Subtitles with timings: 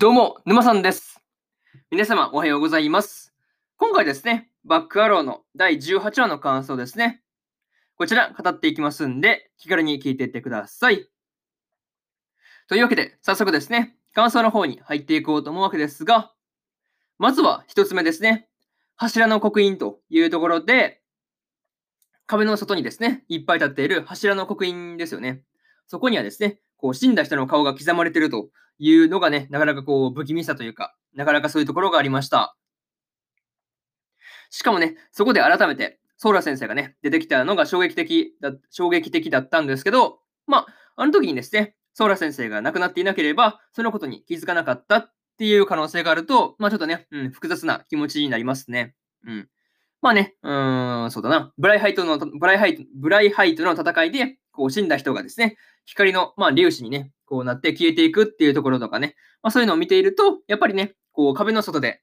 [0.00, 1.20] どうも、沼さんです。
[1.90, 3.34] 皆様、おはようございます。
[3.78, 7.20] 今回ですね、バックアローの第18話の感想ですね。
[7.96, 11.08] こちら、語っていきますんで、気軽に聞いていってください。
[12.68, 16.32] というわけで、早速ですね、感想の方に入っていこうと思うわけですが、
[17.18, 18.48] まずは一つ目ですね、
[18.94, 21.02] 柱の刻印というところで、
[22.26, 25.42] 壁の外にですね、いっぱい立っている柱の刻印ですよね。
[25.88, 32.56] そこにはですね、こう死んだ人の顔が刻まれているというのがね、なかなかこう不気味さというか、なかなかそういうところがありました。
[34.50, 48.94] しかもね、そこで改めて、ソーラ先生がね、出てきたのが衝撃的だ衝撃的だったんですけど、まあ、あの時にですね、ソーラ先生が亡くなっていなければ、そのことに気づかなかったっていう可能性があると、まあちょっとね、うん、複雑な気持ちになりますね。
[49.24, 49.48] うん。
[50.00, 51.52] まあね、うーん、そうだな。
[51.58, 62.00] ブライハイトの、ブライハイト、ブライハイトの戦いで、こう死んだ人がですね、光の、まあ、粒子にね、こうなって消えていくっていうところとかね、まあ、そういうのを見ていると、やっぱりね、こう壁の外で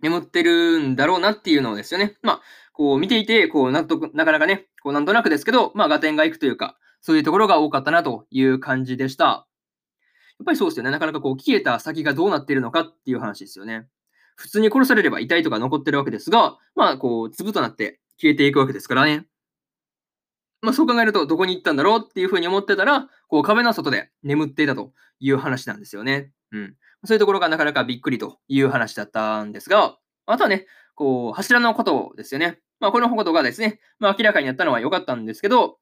[0.00, 2.16] 眠ってるんだろうなっていうのをですよね。
[2.22, 2.40] まあ、
[2.72, 9.24] こう見ていて、こう納得、なかなかね、こうなんとなくですけど、まあ、合点がいくというか、そういうところが多かったなという感じでした。
[9.24, 10.90] やっぱりそうですよね。
[10.90, 13.86] なかなかこう消えた先がどうなっているのかっていう話ですよね。
[14.36, 19.26] 普通に殺されれば遺体とか残ってるわけですが、まあ、こう、粒となって消えていくわけですからね。
[20.62, 26.30] まあ、そう考えると、どこに行ったんだろうっていうふうに思ってたら、こう壁の外で眠っていたという話なんですよね。
[26.52, 26.76] うん。
[27.04, 32.60] そういうところがなかなかびっくりという話だったんですが、あとはね、こう、柱のことですよね。
[32.78, 35.78] まあ、このことがですね、まあ、明らかになったのは良かったんですけど、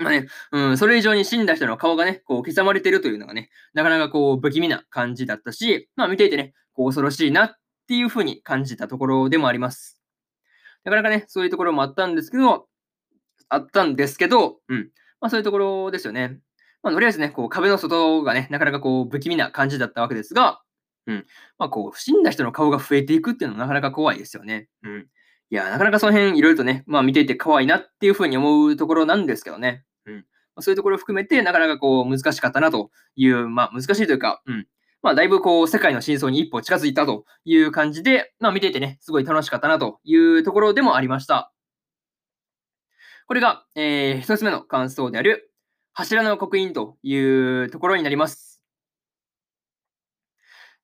[0.00, 7.56] まあね、うん、それ以上に死んだ人の顔がね、こう刻まれてるというのがね、なかなかこう不気味な感じだったし、まあ見ていてね、こう恐ろしいなっ
[7.88, 10.00] ていうふうに感じたところでもあります。
[10.84, 12.67] なかなかね、そういうところもあったんですけど、
[13.48, 14.90] あったんですけど、うん。
[15.20, 16.38] まあそういうところですよね。
[16.82, 20.60] まあとりあえずね、こう壁の外がね、なかなかこう不気味な感じだったわけですが、
[21.06, 21.26] うん。
[21.58, 24.68] まあこう死んだ人の顔が増えていくっていうのはなかなか怖いですよね。
[24.82, 25.06] うん。
[25.50, 29.84] いや、なかなかその辺いろいろとね、まあ見ていて怖いなっていうふうに思うところなんですけどね。
[30.06, 30.14] うん。
[30.16, 30.22] ま
[30.56, 34.66] あ、そういうところを含めて、なかなかこう難しかったなという、まあ難しいというか、うん。
[35.02, 41.52] まあだいぶこう世界の真相に一歩近づいたという感じで、まあ見ていてね、すごい楽しかったなというところでもありました。
[43.28, 45.52] これが、えー、一つ目の感想である、
[45.92, 48.62] 柱の刻印というところになります。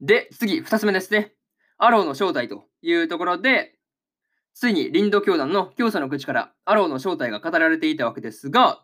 [0.00, 1.34] で、次、二つ目ですね。
[1.78, 3.78] アローの正体というところで、
[4.54, 8.82] ついにリンド教団の教祖の口からアローの正体が語られていたわけですが、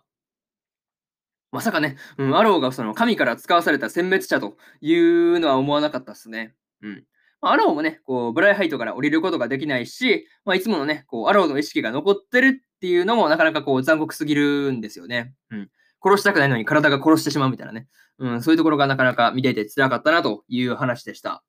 [1.50, 6.54] まさかね、うん、アローがその神から使わされた殲滅者というのは思わなかったですね。
[6.82, 7.04] うん。
[7.40, 15.34] アローもね、こう、ブライハイトから降りることができないし、まあ、いつものね、こう、アローの意識が残ってるっていうのもなかなかこう、残酷すぎるんですよね。
[15.50, 15.70] うん。
[16.02, 17.88] 殺したくないのに体が殺してしまうみたいなね。
[18.18, 21.42] うん、そういうところがなかなか見ていて辛かったなという話でした。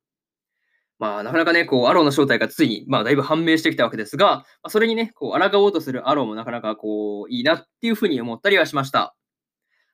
[0.97, 9.15] まあ、なかなかね、こう、アローの正体がついに、まあ、だいぶ判明してきたわけですが、まあ、それにね、こう、抗おうとするアローもなかなかこう、いいなっていうふうに思ったりはしました。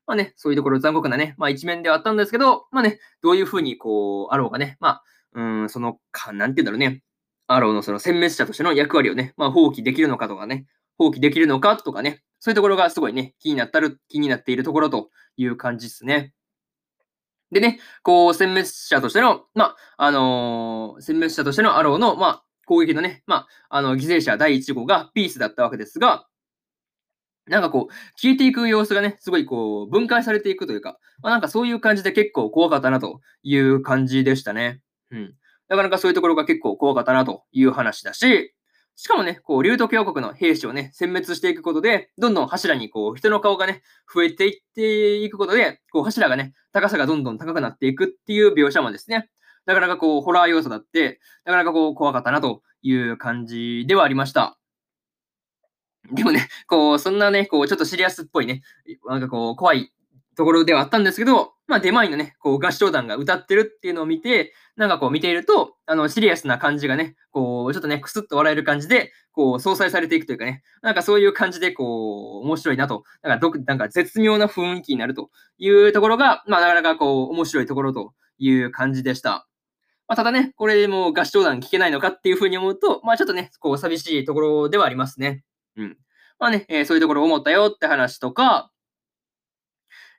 [0.07, 5.03] まあね、そういうところ残酷なね、まあ一面ではあったんですけど、まあね、どういうふうにこう、アローがね、まあ、
[5.33, 7.03] うん、その、か、なんて言うんだろうね、
[7.47, 10.65] アローのその殲滅者としての役割をね、まあ放棄できるのかとかね、
[10.97, 16.33] 放棄できるのかとかね、そういうところがすごいね、気になったる、気になっているところという感じですね。
[17.51, 26.27] でね、こう、殲滅者としての、まあ、あのー、殲滅者としてのアローの、まあ、攻撃のね、まあ、あの、犠牲者第1号がピースだったわけですが、
[27.47, 34.81] なんかこう、消えていく様子がね、すごいこう、分解されていくというか、まあ、なんかそういう感じで結構怖かったなという感じでしたね。
[35.11, 35.35] うん。
[35.67, 38.54] なかなかそういうところが結構怖かったなという話だし、
[38.97, 43.81] しかもね、こう、竜都教国の兵士をね、殲滅していくことで、どんどん柱にこう、人の顔がね、
[44.13, 49.29] 増えていっていくことで、こう、柱がね、高さがどんどん高くなっていくっていう描写もですね、
[49.65, 54.57] なかなかこう、ホラー要素だって、なかなかこう、怖かったなという感じではありました。
[56.13, 58.61] でもね、こう、そんなね、こう、ちょっとシリアスっぽいね、
[59.07, 59.91] なんかこう、怖い
[60.37, 79.47] ところではあったんですけど、まあ、デマイのね、こう、合唱団が歌ってるっていうのを見て、なんかこう、見ていると、あの、シリアスな感じがね、こう、ちょっとね、くすっと笑える感じで、こう、相殺されていくというかね、なんかそういう感じで、こう、面白いなと、なんか、なんか絶妙な雰囲気になるというところが、まあ、なかなかこう、面白いところという感じでした。
[80.07, 85.43] まあ、ただね、これでもう合唱団聞けないのかっていうふうに思うと、まあ、ちょっとね、こう、寂しいところではありますね。
[85.77, 85.97] うん。
[86.37, 88.71] まあね、えー、そういうところを思ったよって話とか、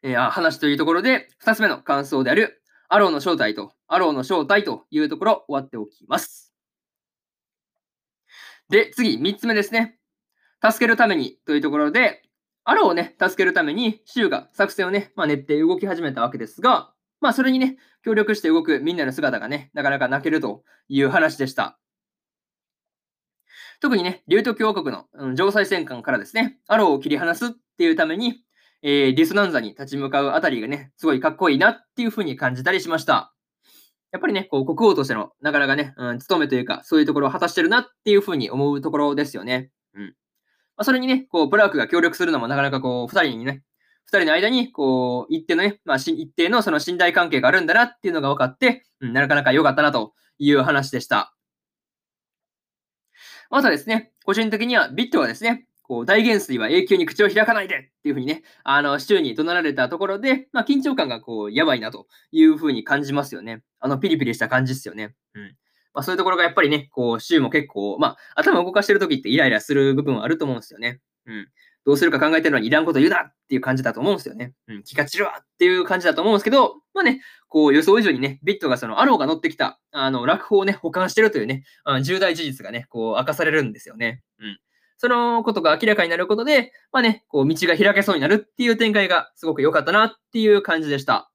[0.06, 6.54] えー、話というところで、二つ目の感想である、アローの正体と、アローの正体というところ、終わっておきます。
[8.68, 9.98] で、次、三つ目ですね。
[10.62, 12.22] 助けるためにというところで、
[12.62, 21.80] アローをね、助けるために、シュウが作戦をね、まあ、練って動き始めたわけですが、まあ、それにね、協力して動くみんなの姿がね、なかなか泣けるという話でした。
[23.80, 28.45] 特にね、リュート卿和国の、うん、城塞戦艦からですね、アローを切り離すっていうために、
[28.88, 33.34] えー、ディスナンザに立ち向かうあたりがね、すごいかっこいいなっていうふうに感じたりしました。
[34.12, 39.72] やっぱりね、こう国王としてのなかなかね、うん、務めというか、そういうところを果たしてるなっていうふうに思うところですよね。
[39.94, 40.04] うん。
[40.04, 40.12] ま
[40.76, 43.64] あ、それにね、こう、プラークが協力するのもなかなかこう、二人にね、
[44.04, 51.34] 二人の間に、こう、一定のね、まあ、一定のその信頼関係があるんだなっていうのが分かって、うん、なかなか良かったなという話でした。
[53.50, 63.62] またですね、個人的にはビットはですね、こう大元帥は永久に口を開かないでっていうふうにね、あの、市中に怒鳴られたところで、まあ、緊張感がこう、やばいなというふうに感じますよね。
[63.78, 65.14] あの、ピリピリした感じですよね。
[65.34, 65.56] うん。
[65.94, 71.00] まあ、そういうところがやっぱりね、こう、州も結構、まあ、頭を動かしてる時ってイライラする部分はあると思うんですよね。
[71.26, 71.48] うん。
[71.86, 74.54] どうするか考えてるのにいらんこと言うなっていう感じだと思うんですよね。
[74.66, 84.20] うん、気が散るわっていう感じだと思うんですけど、まあね、こう予想以上にね、ビットがそのアローが乗ってきた、あの、落法をね、保管してるというね、あ重大事実がね、こう明かされるんですよね。
[84.40, 84.58] うん。
[84.98, 91.30] そのことが明らかになることで、まあね、こう道が開けそうになるっていう展開がすごく良かったなっていう感じでした。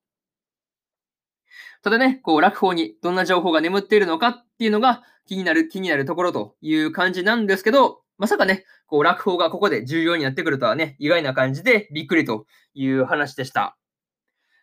[1.83, 13.77] ただね、こう落法にどんな情報が眠っているのかっていうのが気になる、気になるところという感じなんですけど、まさかね、こう落法がここで重要になってくるとはね、意外な感じでびっくりという話でした。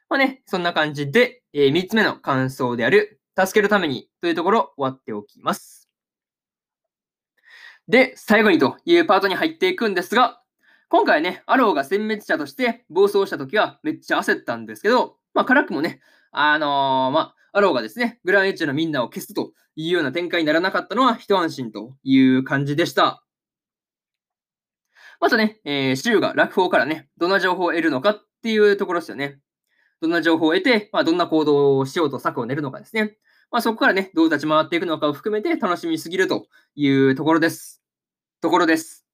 [0.09, 5.78] まあね、そんな感じで、えー、3つ目の感想である、助けるためにというところ終わっておきます。
[7.89, 10.43] で、最後にというパートに入っていくんですが、
[10.91, 16.01] 今回ね、アローが殲滅者として暴走した時はめっちゃ焦ったんですけど、まあ、辛くもね、
[16.31, 23.25] あのー、まあ、アローがですね、グランエッジのみんなを消すというような展開にならなかったのは一安心という感じでした。
[25.21, 29.39] まずね、えー、シュが落法からね、どんな情報を得るのかっていうところですよね。
[30.01, 33.17] どんな情報を得て、まあ、どんな行動をしようと策を練るのかですね。
[33.51, 37.83] まあ、そこからね、どう立ち回っていくのかを含めて楽しみすぎるというところです。
[38.41, 39.07] ところです。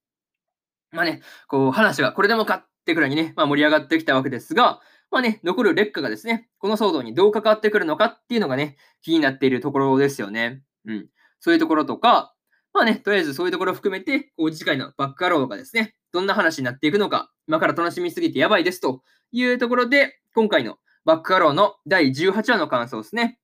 [0.90, 10.62] まあね、こう話がこれでもかってくらいにね、まあ、盛り上がってきたわけですが、まあね、残る劣化がですね、この騒動にどう関わってくるのかっていうのがね、気になっているところですよね。
[10.86, 11.08] うん。
[11.38, 12.34] そういうところとか、
[12.72, 23.38] まあね、とりあえずそういうところを含めて、こう次回のバックアローがですね、どんな話になっていくのか、今から楽しみすぎてやばいですというところで、今回のバックアローの第18話の感想ですね。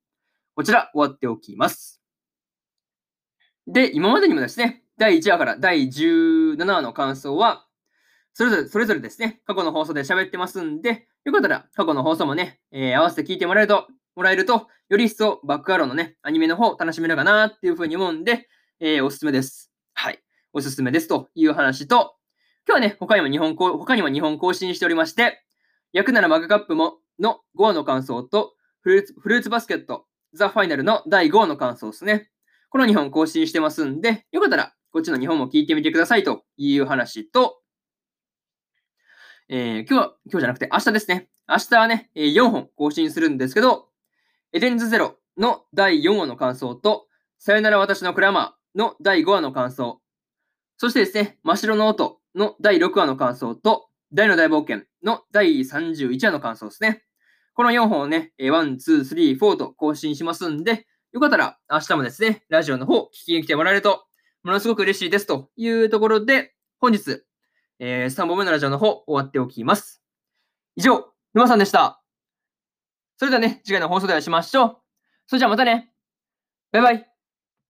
[0.55, 2.03] こちら終わっておきます。
[3.67, 7.67] で、今までにもですね、第1話から第17話の感想は、
[8.33, 18.49] それぞれ、それぞれですね、過去の放送で喋ってますんで、よかったら過去の放送もね、えー、合わせて聞いてもらえると、もらえると、より一層バックアローのね、アニメの方楽しめるかなっていうふうに思うんで、
[18.81, 19.71] えー、おすすめです。
[19.95, 20.21] はい。
[20.53, 22.17] おすすめですという話と、
[22.67, 25.45] 今日はね、他にも日本、他にも日本更新しておりまして、
[25.93, 32.31] 役ならマグカップもの5話の感想と、フルーツフルーツバスケット、ザ・ファイナルの第5話の感想ですね。
[32.69, 37.61] この2本更新してますんで、よかったらこっちの2本も聞いてみてくださいという話と、
[39.49, 41.29] えー、今日は、今日じゃなくて明日ですね。
[41.49, 43.89] 明日はね、4本更新するんですけど、
[44.53, 47.07] エデンズゼロの第4話の感想と、
[47.39, 50.01] さよなら私のクラマー、の第5話の感想、
[50.77, 57.05] そしてですね、真っ白の音の第6話の感想と、大の大冒険の第31話の感想ですね。
[57.55, 64.05] この4本をね、1、2、3、4と更新しますんで、よかったら明日もですね、ラジオの方聞きに来てもらえると、
[64.43, 67.23] ものすごく嬉しいですというところで、本日、
[67.79, 70.03] えー、3本目のラジオの方終わっておきます。
[70.77, 72.03] 以上、沼さんでした。
[73.17, 74.77] それではね、次回の放送でお会いしましょう。
[75.27, 75.93] それじゃあまたね。
[76.73, 77.20] バイバイ。